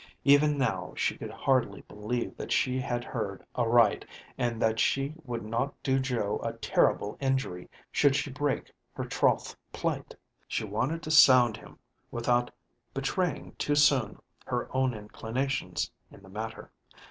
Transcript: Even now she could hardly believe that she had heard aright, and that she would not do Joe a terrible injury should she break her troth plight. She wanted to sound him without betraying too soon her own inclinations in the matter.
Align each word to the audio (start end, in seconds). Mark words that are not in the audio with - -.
Even 0.23 0.57
now 0.57 0.93
she 0.97 1.15
could 1.15 1.29
hardly 1.29 1.81
believe 1.81 2.35
that 2.35 2.51
she 2.51 2.79
had 2.79 3.03
heard 3.03 3.45
aright, 3.55 4.03
and 4.35 4.59
that 4.59 4.79
she 4.79 5.13
would 5.25 5.45
not 5.45 5.75
do 5.83 5.99
Joe 5.99 6.39
a 6.43 6.53
terrible 6.53 7.17
injury 7.19 7.69
should 7.91 8.15
she 8.15 8.31
break 8.31 8.71
her 8.93 9.05
troth 9.05 9.55
plight. 9.71 10.15
She 10.47 10.63
wanted 10.63 11.03
to 11.03 11.11
sound 11.11 11.55
him 11.57 11.77
without 12.09 12.49
betraying 12.95 13.51
too 13.59 13.75
soon 13.75 14.17
her 14.47 14.75
own 14.75 14.95
inclinations 14.95 15.91
in 16.09 16.23
the 16.23 16.29
matter. 16.29 16.71